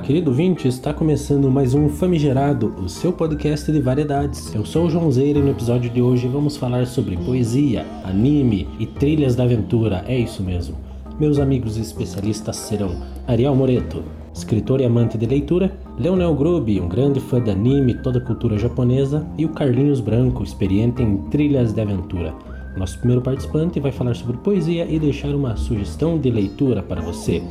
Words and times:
Olá, 0.00 0.06
querido 0.06 0.32
vinte, 0.32 0.66
está 0.66 0.94
começando 0.94 1.50
mais 1.50 1.74
um 1.74 1.86
Famigerado, 1.86 2.74
o 2.82 2.88
seu 2.88 3.12
podcast 3.12 3.70
de 3.70 3.82
variedades. 3.82 4.54
Eu 4.54 4.64
sou 4.64 4.86
o 4.86 4.90
João 4.90 5.12
Zeira 5.12 5.38
e 5.38 5.42
no 5.42 5.50
episódio 5.50 5.90
de 5.90 6.00
hoje 6.00 6.26
vamos 6.26 6.56
falar 6.56 6.86
sobre 6.86 7.18
poesia, 7.18 7.84
anime 8.02 8.66
e 8.78 8.86
trilhas 8.86 9.36
da 9.36 9.42
aventura. 9.42 10.02
É 10.08 10.18
isso 10.18 10.42
mesmo. 10.42 10.74
Meus 11.20 11.38
amigos 11.38 11.76
especialistas 11.76 12.56
serão 12.56 12.96
Ariel 13.26 13.54
Moreto, 13.54 14.02
escritor 14.32 14.80
e 14.80 14.86
amante 14.86 15.18
de 15.18 15.26
leitura, 15.26 15.70
Leonel 15.98 16.34
Grubi, 16.34 16.80
um 16.80 16.88
grande 16.88 17.20
fã 17.20 17.38
de 17.38 17.50
anime 17.50 17.92
e 17.92 18.02
toda 18.02 18.20
a 18.20 18.22
cultura 18.22 18.58
japonesa, 18.58 19.26
e 19.36 19.44
o 19.44 19.50
Carlinhos 19.50 20.00
Branco, 20.00 20.42
experiente 20.42 21.02
em 21.02 21.18
trilhas 21.28 21.74
de 21.74 21.80
aventura. 21.82 22.32
Nosso 22.74 22.96
primeiro 23.00 23.20
participante 23.20 23.78
vai 23.78 23.92
falar 23.92 24.16
sobre 24.16 24.38
poesia 24.38 24.86
e 24.88 24.98
deixar 24.98 25.34
uma 25.34 25.56
sugestão 25.56 26.18
de 26.18 26.30
leitura 26.30 26.82
para 26.82 27.02
você. 27.02 27.42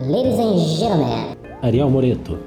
Ladies 0.00 0.38
and 0.38 0.58
gentlemen, 0.58 1.37
Ariel 1.60 1.90
Moreto. 1.90 2.38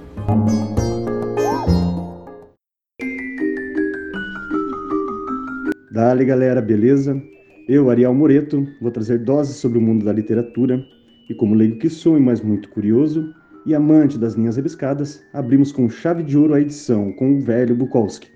Dale 5.91 6.23
galera, 6.23 6.61
beleza? 6.61 7.21
Eu, 7.67 7.89
Ariel 7.89 8.13
Moreto, 8.13 8.65
vou 8.81 8.89
trazer 8.89 9.19
doses 9.19 9.57
sobre 9.57 9.77
o 9.77 9.81
mundo 9.81 10.05
da 10.05 10.13
literatura 10.13 10.81
e, 11.29 11.35
como 11.35 11.55
leigo 11.55 11.77
que 11.77 11.89
sou 11.89 12.17
e 12.17 12.21
mais 12.21 12.39
muito 12.39 12.69
curioso 12.69 13.33
e 13.65 13.75
amante 13.75 14.17
das 14.17 14.35
linhas 14.35 14.55
rebuscadas, 14.55 15.21
abrimos 15.33 15.73
com 15.73 15.89
chave 15.89 16.23
de 16.23 16.37
ouro 16.37 16.53
a 16.53 16.61
edição 16.61 17.11
com 17.11 17.33
o 17.33 17.41
velho 17.41 17.75
Bukowski. 17.75 18.29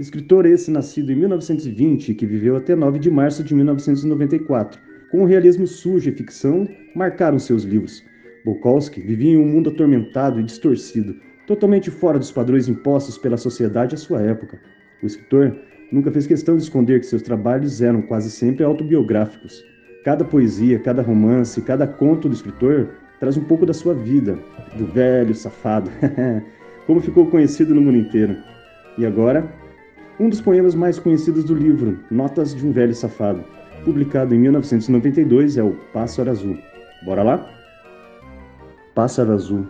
Escritor 0.00 0.46
esse 0.46 0.70
nascido 0.70 1.12
em 1.12 1.16
1920 1.16 2.14
que 2.14 2.24
viveu 2.24 2.56
até 2.56 2.74
9 2.74 2.98
de 2.98 3.10
março 3.10 3.44
de 3.44 3.54
1994. 3.54 4.80
Com 5.10 5.24
o 5.24 5.26
realismo 5.26 5.66
sujo 5.66 6.08
e 6.08 6.12
ficção, 6.12 6.66
marcaram 6.96 7.38
seus 7.38 7.64
livros 7.64 8.02
Bukowski 8.44 9.00
vivia 9.00 9.32
em 9.32 9.36
um 9.36 9.46
mundo 9.46 9.70
atormentado 9.70 10.40
e 10.40 10.42
distorcido, 10.42 11.16
totalmente 11.46 11.90
fora 11.90 12.18
dos 12.18 12.30
padrões 12.30 12.68
impostos 12.68 13.18
pela 13.18 13.36
sociedade 13.36 13.94
à 13.94 13.98
sua 13.98 14.20
época. 14.20 14.60
O 15.02 15.06
escritor 15.06 15.56
nunca 15.90 16.10
fez 16.10 16.26
questão 16.26 16.56
de 16.56 16.62
esconder 16.62 17.00
que 17.00 17.06
seus 17.06 17.22
trabalhos 17.22 17.82
eram 17.82 18.02
quase 18.02 18.30
sempre 18.30 18.64
autobiográficos. 18.64 19.64
Cada 20.04 20.24
poesia, 20.24 20.78
cada 20.78 21.02
romance, 21.02 21.60
cada 21.62 21.86
conto 21.86 22.28
do 22.28 22.34
escritor 22.34 22.88
traz 23.20 23.36
um 23.36 23.44
pouco 23.44 23.64
da 23.64 23.72
sua 23.72 23.94
vida, 23.94 24.38
do 24.76 24.86
velho 24.86 25.34
safado, 25.34 25.90
como 26.86 27.00
ficou 27.00 27.26
conhecido 27.26 27.74
no 27.74 27.80
mundo 27.80 27.98
inteiro. 27.98 28.36
E 28.98 29.06
agora, 29.06 29.48
um 30.18 30.28
dos 30.28 30.40
poemas 30.40 30.74
mais 30.74 30.98
conhecidos 30.98 31.44
do 31.44 31.54
livro, 31.54 31.98
Notas 32.10 32.54
de 32.54 32.66
um 32.66 32.72
Velho 32.72 32.94
Safado, 32.94 33.44
publicado 33.84 34.34
em 34.34 34.38
1992, 34.38 35.56
é 35.56 35.62
o 35.62 35.72
Pássaro 35.92 36.30
Azul. 36.30 36.58
Bora 37.04 37.22
lá? 37.22 37.61
Pássaro 38.94 39.32
azul. 39.32 39.66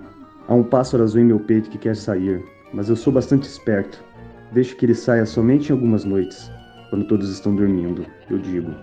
Há 0.48 0.54
um 0.54 0.64
pássaro 0.64 1.04
azul 1.04 1.20
em 1.20 1.26
meu 1.26 1.38
peito 1.38 1.70
que 1.70 1.78
quer 1.78 1.94
sair, 1.94 2.44
mas 2.72 2.88
eu 2.88 2.96
sou 2.96 3.12
bastante 3.12 3.44
esperto. 3.44 4.02
Deixo 4.50 4.74
que 4.74 4.84
ele 4.84 4.96
saia 4.96 5.24
somente 5.24 5.68
em 5.68 5.72
algumas 5.72 6.04
noites, 6.04 6.50
quando 6.90 7.06
todos 7.06 7.30
estão 7.30 7.54
dormindo. 7.54 8.04
Eu 8.28 8.38
digo: 8.38 8.74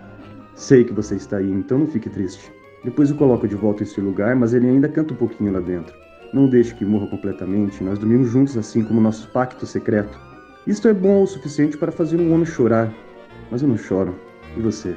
Sei 0.55 0.85
que 0.85 0.93
você 0.93 1.15
está 1.15 1.37
aí, 1.37 1.51
então 1.51 1.79
não 1.79 1.87
fique 1.87 2.09
triste. 2.09 2.49
Depois 2.85 3.11
o 3.11 3.15
coloco 3.15 3.49
de 3.49 3.55
volta 3.55 3.83
em 3.83 3.85
seu 3.85 4.01
lugar, 4.01 4.33
mas 4.33 4.53
ele 4.53 4.69
ainda 4.69 4.87
canta 4.87 5.13
um 5.13 5.17
pouquinho 5.17 5.51
lá 5.51 5.59
dentro. 5.59 5.93
Não 6.33 6.47
deixe 6.47 6.73
que 6.73 6.85
morra 6.85 7.07
completamente, 7.07 7.83
nós 7.83 7.99
dormimos 7.99 8.29
juntos 8.29 8.55
assim 8.55 8.81
como 8.81 9.01
nosso 9.01 9.27
pacto 9.31 9.65
secreto. 9.65 10.17
Isto 10.65 10.87
é 10.87 10.93
bom 10.93 11.23
o 11.23 11.27
suficiente 11.27 11.77
para 11.77 11.91
fazer 11.91 12.15
um 12.15 12.33
homem 12.33 12.45
chorar, 12.45 12.93
mas 13.51 13.61
eu 13.61 13.67
não 13.67 13.77
choro. 13.77 14.15
E 14.55 14.61
você? 14.61 14.95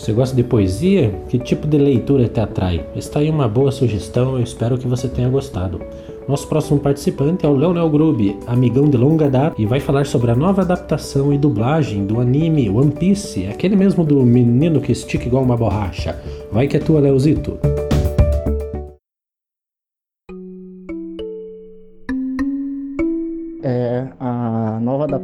Você 0.00 0.14
gosta 0.14 0.34
de 0.34 0.42
poesia? 0.42 1.12
Que 1.28 1.38
tipo 1.38 1.66
de 1.66 1.76
leitura 1.76 2.26
te 2.26 2.40
atrai? 2.40 2.86
Está 2.96 3.20
aí 3.20 3.28
uma 3.28 3.46
boa 3.46 3.70
sugestão, 3.70 4.36
eu 4.36 4.42
espero 4.42 4.78
que 4.78 4.88
você 4.88 5.06
tenha 5.06 5.28
gostado. 5.28 5.78
Nosso 6.26 6.48
próximo 6.48 6.80
participante 6.80 7.44
é 7.44 7.48
o 7.48 7.54
Leonel 7.54 7.90
Grubi, 7.90 8.34
amigão 8.46 8.88
de 8.88 8.96
longa 8.96 9.28
data, 9.28 9.60
e 9.60 9.66
vai 9.66 9.78
falar 9.78 10.06
sobre 10.06 10.30
a 10.30 10.34
nova 10.34 10.62
adaptação 10.62 11.34
e 11.34 11.38
dublagem 11.38 12.06
do 12.06 12.18
anime 12.18 12.70
One 12.70 12.92
Piece, 12.92 13.46
aquele 13.46 13.76
mesmo 13.76 14.02
do 14.02 14.22
menino 14.22 14.80
que 14.80 14.90
estica 14.90 15.26
igual 15.26 15.42
uma 15.42 15.56
borracha. 15.56 16.18
Vai 16.50 16.66
que 16.66 16.78
é 16.78 16.80
tua, 16.80 16.98
Leozito! 16.98 17.58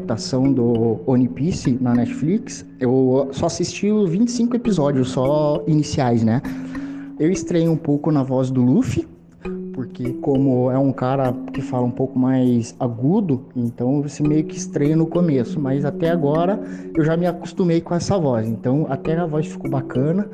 Adaptação 0.06 0.53
do 0.53 1.00
One 1.05 1.28
Piece 1.28 1.77
na 1.81 1.93
Netflix, 1.93 2.65
eu 2.78 3.28
só 3.33 3.47
assisti 3.47 3.91
os 3.91 4.09
25 4.09 4.55
episódios 4.55 5.11
só 5.11 5.62
iniciais, 5.67 6.22
né? 6.22 6.41
Eu 7.19 7.31
estranhei 7.31 7.69
um 7.69 7.77
pouco 7.77 8.12
na 8.12 8.22
voz 8.22 8.50
do 8.50 8.62
Luffy, 8.62 9.06
porque 9.72 10.12
como 10.15 10.71
é 10.71 10.78
um 10.78 10.93
cara 10.93 11.33
que 11.53 11.61
fala 11.61 11.84
um 11.84 11.91
pouco 11.91 12.19
mais 12.19 12.75
agudo, 12.78 13.47
então 13.56 14.00
você 14.00 14.22
meio 14.22 14.44
que 14.44 14.56
estranha 14.56 14.94
no 14.94 15.06
começo, 15.06 15.59
mas 15.59 15.84
até 15.84 16.11
agora 16.11 16.61
eu 16.94 17.05
já 17.05 17.17
me 17.17 17.27
acostumei 17.27 17.81
com 17.81 17.94
essa 17.94 18.17
voz, 18.17 18.49
então 18.49 18.87
até 18.88 19.19
a 19.19 19.27
voz 19.27 19.47
ficou 19.47 19.69
bacana, 19.69 20.28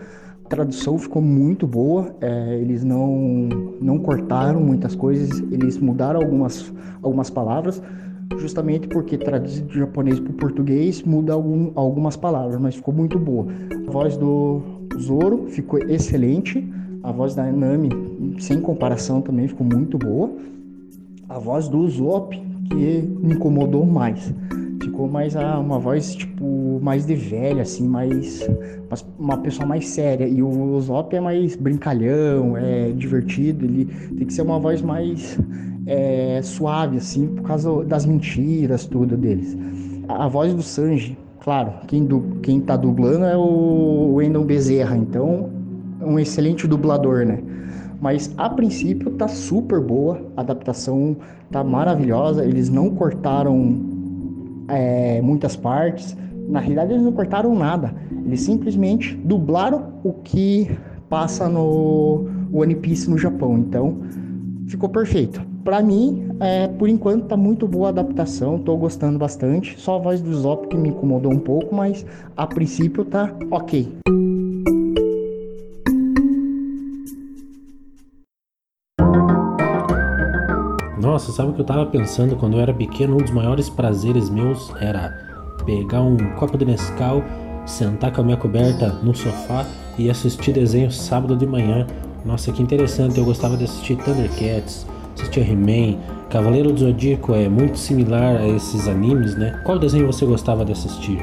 a 0.44 0.48
tradução 0.48 0.98
ficou 0.98 1.22
muito 1.22 1.66
boa, 1.66 2.14
é, 2.20 2.58
eles 2.58 2.84
não, 2.84 3.48
não 3.80 3.98
cortaram 3.98 4.60
muitas 4.60 4.94
coisas, 4.94 5.40
eles 5.50 5.78
mudaram 5.78 6.20
algumas, 6.20 6.72
algumas 7.02 7.30
palavras, 7.30 7.82
justamente 8.38 8.88
porque 8.88 9.16
traduzir 9.16 9.62
do 9.62 9.72
japonês 9.72 10.18
para 10.18 10.30
o 10.30 10.34
português 10.34 11.02
muda 11.02 11.32
algum, 11.32 11.70
algumas 11.74 12.16
palavras, 12.16 12.60
mas 12.60 12.74
ficou 12.74 12.92
muito 12.92 13.18
boa. 13.18 13.46
A 13.86 13.90
voz 13.90 14.16
do 14.16 14.62
Zoro 14.98 15.46
ficou 15.48 15.78
excelente, 15.80 16.66
a 17.02 17.10
voz 17.10 17.34
da 17.34 17.50
Nami, 17.50 17.90
sem 18.38 18.60
comparação, 18.60 19.20
também 19.20 19.48
ficou 19.48 19.66
muito 19.66 19.98
boa. 19.98 20.30
A 21.28 21.38
voz 21.38 21.68
do 21.68 21.78
Usopp, 21.78 22.36
que 22.68 23.02
me 23.20 23.34
incomodou 23.34 23.84
mais. 23.84 24.32
Ficou 24.82 25.08
mais 25.08 25.34
a, 25.34 25.58
uma 25.58 25.78
voz, 25.78 26.14
tipo, 26.14 26.78
mais 26.82 27.06
de 27.06 27.14
velha, 27.14 27.62
assim, 27.62 27.88
mais. 27.88 28.48
Uma 29.18 29.38
pessoa 29.38 29.66
mais 29.66 29.88
séria. 29.88 30.28
E 30.28 30.42
o 30.42 30.76
Usopp 30.76 31.14
é 31.14 31.20
mais 31.20 31.56
brincalhão, 31.56 32.56
é 32.56 32.90
divertido. 32.90 33.64
Ele 33.64 33.86
tem 34.16 34.26
que 34.26 34.32
ser 34.32 34.42
uma 34.42 34.58
voz 34.58 34.82
mais 34.82 35.38
é, 35.86 36.40
suave, 36.42 36.98
assim, 36.98 37.26
por 37.28 37.42
causa 37.42 37.84
das 37.84 38.06
mentiras, 38.06 38.86
tudo 38.86 39.16
deles. 39.16 39.56
A, 40.08 40.28
voz 40.28 40.54
do 40.54 40.62
Sanji, 40.62 41.16
claro, 41.40 41.72
quem, 41.86 42.04
du, 42.04 42.38
quem 42.42 42.60
tá 42.60 42.76
dublando 42.76 43.24
é 43.24 43.36
o 43.36 44.14
Wendell 44.14 44.44
Bezerra, 44.44 44.96
então 44.96 45.50
um 46.00 46.18
excelente 46.18 46.66
dublador, 46.66 47.24
né? 47.24 47.38
Mas 48.00 48.34
a 48.36 48.50
princípio 48.50 49.12
tá 49.12 49.28
super 49.28 49.80
boa, 49.80 50.20
a 50.36 50.40
adaptação 50.40 51.16
tá 51.50 51.62
maravilhosa, 51.62 52.44
eles 52.44 52.68
não 52.68 52.90
cortaram 52.90 53.80
é, 54.68 55.20
muitas 55.22 55.54
partes, 55.54 56.16
na 56.48 56.58
realidade 56.58 56.92
eles 56.92 57.04
não 57.04 57.12
cortaram 57.12 57.54
nada, 57.54 57.94
eles 58.26 58.40
simplesmente 58.40 59.14
dublaram 59.14 59.92
o 60.02 60.12
que 60.12 60.76
passa 61.08 61.48
no 61.48 62.26
One 62.52 62.74
Piece 62.74 63.08
no 63.08 63.16
Japão, 63.16 63.56
então 63.58 63.98
ficou 64.72 64.88
perfeito. 64.88 65.40
Para 65.64 65.82
mim, 65.82 66.28
é, 66.40 66.66
por 66.66 66.88
enquanto 66.88 67.26
tá 67.26 67.36
muito 67.36 67.68
boa 67.68 67.88
a 67.88 67.90
adaptação, 67.90 68.58
tô 68.58 68.76
gostando 68.76 69.18
bastante. 69.18 69.80
Só 69.80 69.96
a 69.96 69.98
voz 69.98 70.20
do 70.20 70.34
Zop 70.34 70.66
que 70.66 70.76
me 70.76 70.88
incomodou 70.88 71.32
um 71.32 71.38
pouco, 71.38 71.74
mas 71.74 72.04
a 72.36 72.46
princípio 72.46 73.04
tá 73.04 73.32
ok. 73.50 73.88
Nossa, 80.98 81.32
sabe 81.32 81.50
o 81.50 81.54
que 81.54 81.60
eu 81.60 81.66
tava 81.66 81.86
pensando 81.86 82.36
quando 82.36 82.56
eu 82.56 82.60
era 82.60 82.72
pequeno? 82.72 83.14
Um 83.14 83.18
dos 83.18 83.30
maiores 83.30 83.68
prazeres 83.68 84.30
meus 84.30 84.74
era 84.80 85.10
pegar 85.66 86.00
um 86.00 86.16
copo 86.36 86.56
de 86.56 86.64
Nescau, 86.64 87.22
sentar 87.66 88.12
com 88.12 88.22
a 88.22 88.24
minha 88.24 88.36
coberta 88.36 88.88
no 89.02 89.14
sofá 89.14 89.66
e 89.98 90.08
assistir 90.08 90.52
desenho 90.52 90.90
sábado 90.90 91.36
de 91.36 91.46
manhã. 91.46 91.86
Nossa, 92.24 92.52
que 92.52 92.62
interessante, 92.62 93.18
eu 93.18 93.24
gostava 93.24 93.56
de 93.56 93.64
assistir 93.64 93.96
Thundercats, 93.96 94.86
assistir 95.14 95.40
He-Man, 95.40 95.98
Cavaleiro 96.30 96.72
do 96.72 96.80
Zodíaco 96.80 97.34
é 97.34 97.48
muito 97.48 97.78
similar 97.78 98.36
a 98.36 98.48
esses 98.48 98.88
animes, 98.88 99.36
né? 99.36 99.60
Qual 99.64 99.78
desenho 99.78 100.06
você 100.06 100.24
gostava 100.24 100.64
de 100.64 100.72
assistir? 100.72 101.18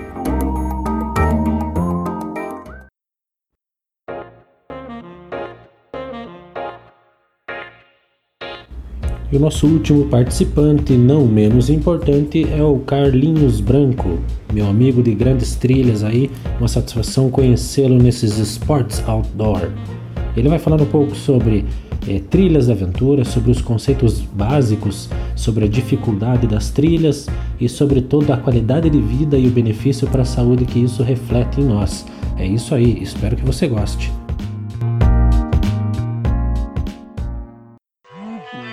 E 9.31 9.37
o 9.37 9.39
nosso 9.39 9.67
último 9.67 10.05
participante, 10.05 10.93
não 10.93 11.25
menos 11.25 11.69
importante, 11.69 12.47
é 12.51 12.63
o 12.63 12.79
Carlinhos 12.79 13.61
Branco, 13.61 14.19
meu 14.51 14.67
amigo 14.67 15.01
de 15.01 15.15
grandes 15.15 15.55
trilhas 15.55 16.03
aí, 16.03 16.29
uma 16.59 16.67
satisfação 16.67 17.31
conhecê-lo 17.31 17.97
nesses 17.97 18.37
esportes 18.37 19.01
outdoor. 19.07 19.71
Ele 20.35 20.47
vai 20.47 20.59
falar 20.59 20.81
um 20.81 20.85
pouco 20.85 21.15
sobre 21.15 21.65
é, 22.07 22.19
trilhas 22.19 22.67
da 22.67 22.73
aventura, 22.73 23.25
sobre 23.25 23.51
os 23.51 23.61
conceitos 23.61 24.21
básicos, 24.21 25.09
sobre 25.35 25.65
a 25.65 25.67
dificuldade 25.67 26.47
das 26.47 26.69
trilhas 26.69 27.27
e 27.59 27.67
sobre 27.67 28.01
toda 28.01 28.33
a 28.33 28.37
qualidade 28.37 28.89
de 28.89 29.01
vida 29.01 29.37
e 29.37 29.47
o 29.47 29.51
benefício 29.51 30.07
para 30.07 30.21
a 30.21 30.25
saúde 30.25 30.65
que 30.65 30.79
isso 30.79 31.03
reflete 31.03 31.59
em 31.59 31.65
nós. 31.65 32.05
É 32.37 32.45
isso 32.45 32.73
aí, 32.73 33.01
espero 33.01 33.35
que 33.35 33.45
você 33.45 33.67
goste. 33.67 34.11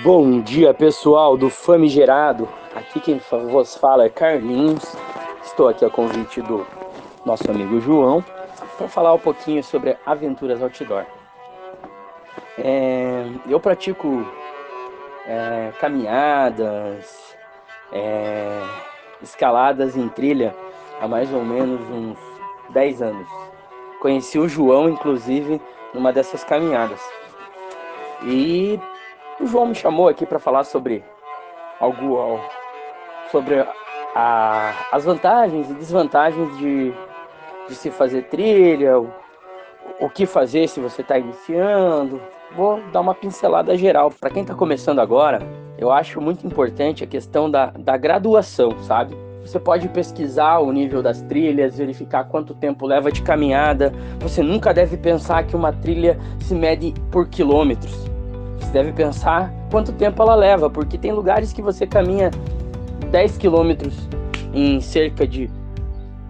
Bom 0.03 0.39
dia 0.41 0.73
pessoal 0.73 1.35
do 1.35 1.49
Famigerado, 1.49 2.47
aqui 2.73 2.99
quem 2.99 3.19
vos 3.51 3.75
fala 3.75 4.05
é 4.05 4.09
Carlinhos, 4.09 4.95
estou 5.43 5.67
aqui 5.67 5.83
a 5.83 5.89
convite 5.89 6.41
do 6.41 6.65
nosso 7.25 7.51
amigo 7.51 7.81
João 7.81 8.23
para 8.77 8.87
falar 8.87 9.13
um 9.13 9.19
pouquinho 9.19 9.61
sobre 9.61 9.97
aventuras 10.05 10.61
outdoor. 10.61 11.16
É, 12.59 13.25
eu 13.47 13.59
pratico 13.59 14.25
é, 15.27 15.71
caminhadas, 15.79 17.35
é, 17.91 18.61
escaladas 19.21 19.95
em 19.95 20.07
trilha 20.09 20.55
há 21.01 21.07
mais 21.07 21.31
ou 21.33 21.43
menos 21.43 21.79
uns 21.89 22.17
10 22.69 23.01
anos. 23.01 23.27
Conheci 24.01 24.39
o 24.39 24.47
João, 24.47 24.89
inclusive, 24.89 25.61
numa 25.93 26.11
dessas 26.13 26.43
caminhadas. 26.43 27.01
E 28.23 28.79
o 29.39 29.45
João 29.45 29.67
me 29.67 29.75
chamou 29.75 30.07
aqui 30.07 30.25
para 30.25 30.39
falar 30.39 30.63
sobre 30.63 31.03
algo 31.79 32.39
sobre 33.31 33.63
a, 34.15 34.73
as 34.91 35.05
vantagens 35.05 35.69
e 35.69 35.73
desvantagens 35.73 36.57
de, 36.57 36.93
de 37.67 37.75
se 37.75 37.91
fazer 37.91 38.23
trilha, 38.23 38.99
o, 38.99 39.13
o 39.99 40.09
que 40.09 40.25
fazer 40.25 40.67
se 40.67 40.79
você 40.79 41.01
está 41.01 41.17
iniciando. 41.17 42.21
Vou 42.55 42.81
dar 42.91 43.01
uma 43.01 43.13
pincelada 43.13 43.75
geral. 43.77 44.11
Para 44.11 44.29
quem 44.29 44.41
está 44.41 44.55
começando 44.55 44.99
agora, 44.99 45.39
eu 45.77 45.91
acho 45.91 46.21
muito 46.21 46.45
importante 46.45 47.03
a 47.03 47.07
questão 47.07 47.49
da, 47.49 47.67
da 47.71 47.97
graduação, 47.97 48.71
sabe? 48.83 49.15
Você 49.41 49.59
pode 49.59 49.87
pesquisar 49.89 50.59
o 50.59 50.71
nível 50.71 51.01
das 51.01 51.21
trilhas, 51.21 51.77
verificar 51.77 52.25
quanto 52.25 52.53
tempo 52.53 52.85
leva 52.85 53.11
de 53.11 53.21
caminhada. 53.21 53.93
Você 54.19 54.41
nunca 54.41 54.73
deve 54.73 54.97
pensar 54.97 55.45
que 55.45 55.55
uma 55.55 55.71
trilha 55.71 56.17
se 56.39 56.53
mede 56.53 56.93
por 57.11 57.27
quilômetros. 57.27 57.93
Você 58.59 58.71
deve 58.71 58.91
pensar 58.91 59.53
quanto 59.71 59.93
tempo 59.93 60.21
ela 60.21 60.35
leva, 60.35 60.69
porque 60.69 60.97
tem 60.97 61.11
lugares 61.11 61.53
que 61.53 61.61
você 61.61 61.85
caminha 61.85 62.31
10 63.11 63.37
quilômetros 63.37 64.09
em 64.53 64.81
cerca 64.81 65.25
de 65.25 65.49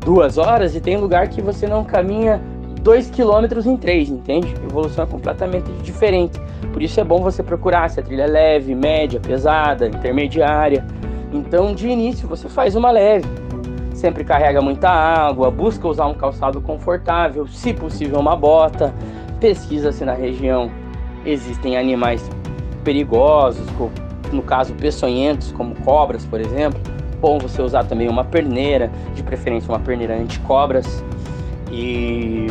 duas 0.02 0.38
horas 0.38 0.76
e 0.76 0.82
tem 0.82 0.98
lugar 0.98 1.28
que 1.28 1.42
você 1.42 1.68
não 1.68 1.84
caminha 1.84 2.42
2 2.88 3.10
quilômetros 3.10 3.66
em 3.66 3.76
3, 3.76 4.10
entende? 4.10 4.56
A 4.62 4.66
evolução 4.66 5.04
é 5.04 5.08
completamente 5.08 5.70
diferente. 5.84 6.40
Por 6.72 6.82
isso 6.82 7.00
é 7.00 7.04
bom 7.04 7.22
você 7.22 7.44
procurar 7.44 7.90
se 7.90 8.00
a 8.00 8.04
trilha 8.04 8.24
é 8.24 8.28
leve, 8.28 8.74
média, 8.74 9.20
pesada, 9.20 9.88
intermediária 9.88 10.86
então, 11.34 11.74
de 11.74 11.88
início, 11.88 12.28
você 12.28 12.48
faz 12.48 12.76
uma 12.76 12.90
leve. 12.90 13.28
Sempre 13.94 14.24
carrega 14.24 14.62
muita 14.62 14.90
água, 14.90 15.52
busca 15.52 15.88
usar 15.88 16.06
um 16.06 16.14
calçado 16.14 16.62
confortável, 16.62 17.48
se 17.48 17.74
possível, 17.74 18.20
uma 18.20 18.36
bota. 18.36 18.94
Pesquisa 19.40 19.92
se 19.92 20.06
na 20.06 20.14
região 20.14 20.72
existem 21.26 21.78
animais 21.78 22.28
perigosos, 22.84 23.68
no 24.32 24.42
caso 24.42 24.74
peçonhentos, 24.74 25.52
como 25.52 25.76
cobras, 25.76 26.26
por 26.26 26.40
exemplo. 26.40 26.80
Bom 27.20 27.38
você 27.40 27.62
usar 27.62 27.84
também 27.84 28.08
uma 28.08 28.24
perneira, 28.24 28.90
de 29.14 29.24
preferência 29.24 29.70
uma 29.70 29.80
perneira 29.80 30.16
anti-cobras. 30.16 31.04
E 31.72 32.48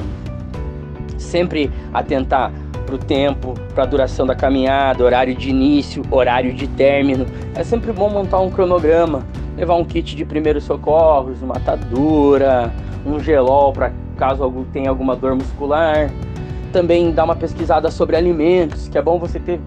sempre 1.27 1.71
atentar 1.93 2.53
para 2.87 2.95
o 2.95 2.99
tempo, 2.99 3.55
para 3.75 3.83
a 3.83 3.87
duração 3.87 4.25
da 4.25 4.35
caminhada, 4.35 5.05
horário 5.05 5.35
de 5.35 5.51
início, 5.51 6.03
horário 6.11 6.55
de 6.55 6.69
término. 6.69 7.27
É 7.55 7.65
sempre 7.65 7.93
bom 7.93 8.09
montar 8.09 8.41
um 8.41 8.49
cronograma, 8.49 9.27
levar 9.57 9.75
um 9.75 9.85
kit 9.85 10.15
de 10.15 10.25
primeiros 10.25 10.65
socorros, 10.65 11.43
uma 11.43 11.57
atadura, 11.57 12.73
um 13.05 13.19
gelol 13.19 13.73
para 13.73 13.93
caso 14.17 14.51
tenha 14.73 14.89
alguma 14.89 15.17
dor 15.17 15.35
muscular. 15.35 16.11
Também 16.73 17.11
dar 17.11 17.25
uma 17.25 17.37
pesquisada 17.37 17.91
sobre 17.91 18.17
alimentos, 18.17 18.89
que 18.89 18.97
é 18.97 19.03
bom 19.03 19.19
você 19.19 19.39
ter 19.39 19.61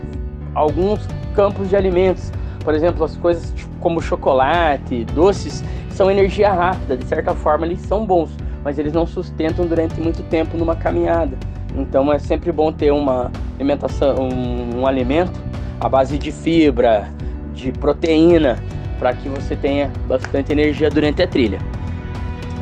alguns 0.56 1.06
campos 1.36 1.70
de 1.70 1.76
alimentos. 1.76 2.32
Por 2.64 2.74
exemplo, 2.74 3.04
as 3.04 3.16
coisas 3.18 3.54
como 3.80 4.02
chocolate, 4.02 5.06
doces, 5.06 5.64
são 5.92 6.10
energia 6.10 6.52
rápida, 6.52 6.96
de 6.96 7.06
certa 7.06 7.34
forma 7.34 7.66
eles 7.66 7.80
são 7.82 8.06
bons, 8.06 8.30
mas 8.64 8.78
eles 8.78 8.94
não 8.94 9.06
sustentam 9.06 9.66
durante 9.66 10.00
muito 10.00 10.24
tempo 10.24 10.58
numa 10.58 10.76
caminhada. 10.76 11.38
Então 11.75 12.12
é 12.12 12.19
sempre 12.19 12.51
bom 12.51 12.71
ter 12.71 12.92
uma 12.92 13.31
alimentação, 13.56 14.16
um, 14.16 14.81
um 14.81 14.88
alimento 14.88 15.39
à 15.80 15.88
base 15.88 16.18
de 16.18 16.31
fibra, 16.31 17.10
de 17.54 17.71
proteína, 17.71 18.57
para 18.98 19.13
que 19.13 19.30
você 19.30 19.56
tenha 19.56 19.92
bastante 20.07 20.51
energia 20.51 20.89
durante 20.89 21.21
a 21.21 21.27
trilha. 21.27 21.60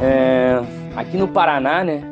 É, 0.02 0.62
aqui 0.96 1.18
no 1.18 1.28
Paraná, 1.28 1.84
né, 1.84 2.04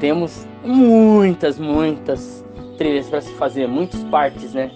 temos 0.00 0.46
muitas, 0.64 1.58
muitas 1.58 2.44
trilhas 2.76 3.08
para 3.08 3.20
se 3.20 3.32
fazer, 3.34 3.68
muitos 3.68 4.02
parques, 4.04 4.54
né? 4.54 4.70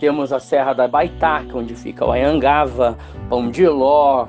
Temos 0.00 0.32
a 0.32 0.40
Serra 0.40 0.72
da 0.72 0.88
Baitaca, 0.88 1.56
onde 1.56 1.76
fica 1.76 2.04
o 2.04 2.10
Ayangava, 2.10 2.98
Pão 3.28 3.48
de 3.48 3.66
Ló, 3.68 4.26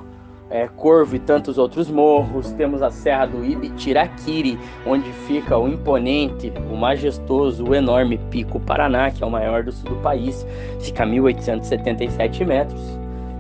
é, 0.54 0.68
Corvo 0.68 1.16
e 1.16 1.20
tantos 1.20 1.58
outros 1.58 1.90
morros. 1.90 2.52
Temos 2.52 2.84
a 2.84 2.92
Serra 2.92 3.26
do 3.26 3.44
Ibitiraquiri, 3.44 4.60
onde 4.86 5.12
fica 5.28 5.58
o 5.58 5.68
imponente, 5.68 6.54
o 6.72 6.78
majestoso, 6.78 7.66
o 7.66 7.74
enorme 7.74 8.20
Pico 8.30 8.60
Paraná, 8.60 9.10
que 9.10 9.24
é 9.24 9.26
o 9.26 9.32
maior 9.32 9.64
do 9.64 9.72
sul 9.72 9.90
do 9.90 9.96
país, 9.98 10.46
fica 10.80 11.02
a 11.02 11.06
1877 11.08 12.46
metros. 12.46 12.80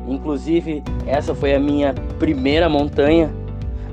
Inclusive, 0.08 0.84
essa 1.06 1.36
foi 1.36 1.54
a 1.54 1.60
minha 1.60 1.94
primeira 2.18 2.68
montanha. 2.68 3.32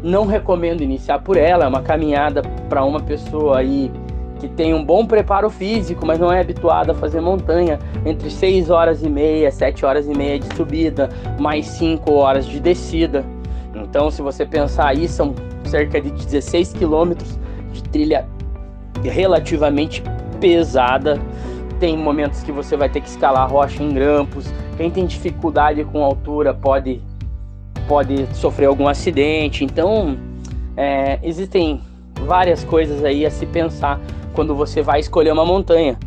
Não 0.02 0.24
recomendo 0.24 0.80
iniciar 0.80 1.18
por 1.18 1.36
ela, 1.36 1.66
é 1.66 1.68
uma 1.68 1.82
caminhada 1.82 2.40
para 2.70 2.82
uma 2.82 3.00
pessoa 3.00 3.58
aí 3.58 3.92
que 4.40 4.48
tem 4.48 4.72
um 4.72 4.82
bom 4.82 5.06
preparo 5.06 5.50
físico, 5.50 6.06
mas 6.06 6.18
não 6.18 6.32
é 6.32 6.40
habituado 6.40 6.90
a 6.90 6.94
fazer 6.94 7.20
montanha, 7.20 7.78
entre 8.06 8.30
6 8.30 8.70
horas 8.70 9.02
e 9.02 9.08
meia, 9.08 9.50
7 9.50 9.84
horas 9.84 10.08
e 10.08 10.16
meia 10.16 10.38
de 10.38 10.56
subida, 10.56 11.10
mais 11.38 11.66
5 11.66 12.10
horas 12.10 12.46
de 12.46 12.58
descida. 12.58 13.22
Então, 13.74 14.10
se 14.10 14.22
você 14.22 14.46
pensar 14.46 14.88
aí, 14.88 15.06
são 15.06 15.34
cerca 15.64 16.00
de 16.00 16.10
16 16.10 16.72
quilômetros 16.72 17.38
de 17.72 17.82
trilha 17.82 18.26
relativamente 19.02 20.02
pesada. 20.40 21.20
Tem 21.78 21.96
momentos 21.96 22.42
que 22.42 22.50
você 22.50 22.76
vai 22.76 22.88
ter 22.88 23.00
que 23.00 23.08
escalar 23.08 23.50
rocha 23.50 23.82
em 23.82 23.92
grampos. 23.92 24.52
Quem 24.76 24.90
tem 24.90 25.06
dificuldade 25.06 25.84
com 25.84 26.02
altura 26.02 26.54
pode, 26.54 27.00
pode 27.86 28.26
sofrer 28.34 28.66
algum 28.66 28.88
acidente. 28.88 29.64
Então, 29.64 30.16
é, 30.76 31.18
existem 31.22 31.80
várias 32.26 32.64
coisas 32.64 33.04
aí 33.04 33.26
a 33.26 33.30
se 33.30 33.46
pensar 33.46 34.00
quando 34.40 34.54
você 34.54 34.80
vai 34.80 35.00
escolher 35.00 35.32
uma 35.32 35.44
montanha. 35.44 35.98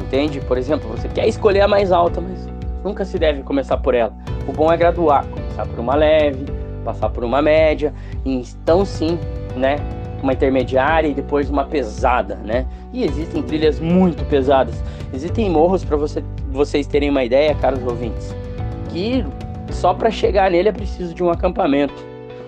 Entende? 0.00 0.40
Por 0.40 0.58
exemplo, 0.58 0.90
você 0.90 1.06
quer 1.06 1.28
escolher 1.28 1.60
a 1.60 1.68
mais 1.68 1.92
alta, 1.92 2.20
mas 2.20 2.48
nunca 2.82 3.04
se 3.04 3.16
deve 3.16 3.44
começar 3.44 3.76
por 3.76 3.94
ela. 3.94 4.12
O 4.48 4.52
bom 4.52 4.72
é 4.72 4.76
graduar, 4.76 5.24
começar 5.28 5.64
por 5.64 5.78
uma 5.78 5.94
leve, 5.94 6.46
passar 6.84 7.10
por 7.10 7.22
uma 7.22 7.40
média, 7.40 7.94
então 8.24 8.84
sim, 8.84 9.16
né, 9.54 9.76
uma 10.20 10.32
intermediária 10.32 11.06
e 11.06 11.14
depois 11.14 11.48
uma 11.48 11.64
pesada, 11.64 12.34
né? 12.44 12.66
E 12.92 13.04
existem 13.04 13.40
trilhas 13.40 13.78
muito 13.78 14.24
pesadas. 14.24 14.82
Existem 15.14 15.48
morros 15.48 15.84
para 15.84 15.96
você, 15.96 16.24
vocês 16.50 16.88
terem 16.88 17.08
uma 17.08 17.22
ideia, 17.22 17.54
caros 17.54 17.84
ouvintes, 17.84 18.34
que 18.88 19.24
só 19.70 19.94
para 19.94 20.10
chegar 20.10 20.50
nele 20.50 20.70
é 20.70 20.72
preciso 20.72 21.14
de 21.14 21.22
um 21.22 21.30
acampamento. 21.30 21.94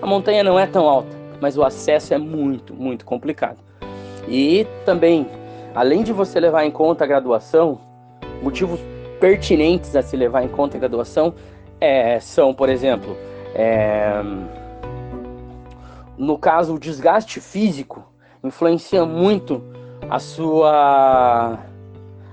A 0.01 0.05
montanha 0.05 0.43
não 0.43 0.59
é 0.59 0.67
tão 0.67 0.85
alta, 0.85 1.15
mas 1.39 1.57
o 1.57 1.63
acesso 1.63 2.13
é 2.13 2.17
muito, 2.17 2.73
muito 2.73 3.05
complicado. 3.05 3.63
E 4.27 4.67
também, 4.85 5.27
além 5.75 6.03
de 6.03 6.13
você 6.13 6.39
levar 6.39 6.65
em 6.65 6.71
conta 6.71 7.03
a 7.03 7.07
graduação, 7.07 7.79
motivos 8.41 8.79
pertinentes 9.19 9.95
a 9.95 10.01
se 10.01 10.17
levar 10.17 10.43
em 10.43 10.49
conta 10.49 10.77
a 10.77 10.79
graduação 10.79 11.33
é, 11.79 12.19
são, 12.19 12.53
por 12.53 12.69
exemplo, 12.69 13.15
é, 13.55 14.21
no 16.17 16.37
caso, 16.37 16.75
o 16.75 16.79
desgaste 16.79 17.39
físico 17.39 18.03
influencia 18.43 19.05
muito 19.05 19.63
a 20.09 20.19
sua 20.19 21.59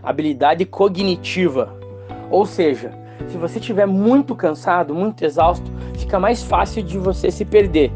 habilidade 0.02 0.64
cognitiva. 0.64 1.74
Ou 2.30 2.44
seja, 2.44 2.92
se 3.28 3.38
você 3.38 3.58
estiver 3.58 3.86
muito 3.86 4.34
cansado, 4.34 4.94
muito 4.94 5.24
exausto, 5.24 5.70
fica 5.98 6.18
mais 6.18 6.42
fácil 6.42 6.82
de 6.82 6.98
você 6.98 7.30
se 7.30 7.44
perder. 7.44 7.90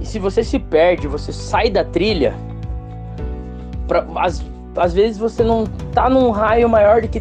E 0.00 0.06
se 0.06 0.18
você 0.18 0.42
se 0.42 0.58
perde, 0.58 1.06
você 1.06 1.32
sai 1.32 1.70
da 1.70 1.84
trilha, 1.84 2.34
Pra, 3.88 4.06
às, 4.16 4.44
às 4.76 4.92
vezes 4.92 5.18
você 5.18 5.42
não 5.42 5.64
tá 5.92 6.08
num 6.08 6.30
raio 6.30 6.68
maior 6.68 7.02
do 7.02 7.08
que 7.08 7.20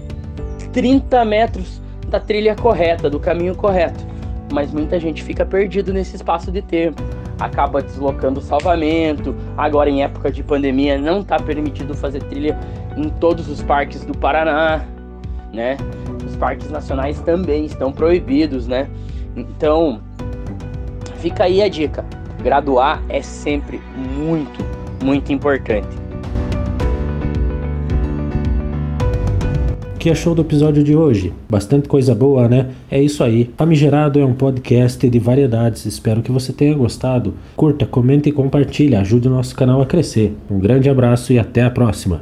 30 0.72 1.26
metros 1.26 1.82
da 2.10 2.20
trilha 2.20 2.56
correta, 2.56 3.10
do 3.10 3.20
caminho 3.20 3.56
correto. 3.56 4.06
Mas 4.54 4.72
muita 4.72 5.00
gente 5.00 5.24
fica 5.24 5.46
perdido 5.46 5.92
nesse 5.92 6.16
espaço 6.16 6.52
de 6.52 6.62
tempo. 6.62 7.02
Acaba 7.40 7.82
deslocando 7.82 8.40
o 8.40 8.44
salvamento. 8.44 9.36
Agora, 9.58 9.90
em 9.90 10.04
época 10.04 10.32
de 10.32 10.44
pandemia, 10.44 10.98
não 10.98 11.22
está 11.22 11.38
permitido 11.38 11.94
fazer 11.96 12.22
trilha 12.24 12.58
em 12.96 13.10
todos 13.10 13.50
os 13.50 13.62
parques 13.64 14.06
do 14.06 14.18
Paraná. 14.18 14.86
né? 15.54 15.78
Os 16.26 16.36
parques 16.36 16.70
nacionais 16.70 17.20
também 17.22 17.66
estão 17.66 17.92
proibidos, 17.92 18.68
né? 18.68 18.88
Então, 19.36 20.02
fica 21.18 21.44
aí 21.46 21.62
a 21.62 21.70
dica. 21.70 22.06
Graduar 22.42 23.02
é 23.10 23.22
sempre 23.22 23.82
muito, 23.96 24.64
muito 25.04 25.32
importante. 25.34 26.07
O 29.98 30.00
que 30.00 30.12
achou 30.12 30.36
do 30.36 30.44
episódio 30.44 30.84
de 30.84 30.96
hoje? 30.96 31.34
Bastante 31.50 31.90
coisa 31.90 32.14
boa, 32.14 32.48
né? 32.48 32.68
É 32.90 33.02
isso 33.02 33.24
aí. 33.24 33.50
Famigerado 33.58 34.20
é 34.20 34.24
um 34.24 34.32
podcast 34.32 35.10
de 35.10 35.18
variedades. 35.18 35.88
Espero 35.88 36.22
que 36.22 36.32
você 36.32 36.54
tenha 36.54 36.76
gostado. 36.76 37.34
Curta, 37.56 37.84
comente 37.84 38.30
e 38.30 38.32
compartilhe. 38.32 38.96
Ajude 38.96 39.28
o 39.28 39.32
nosso 39.32 39.56
canal 39.56 39.82
a 39.82 39.88
crescer. 39.88 40.38
Um 40.52 40.60
grande 40.60 40.88
abraço 40.88 41.34
e 41.34 41.40
até 41.40 41.64
a 41.64 41.72
próxima. 41.72 42.22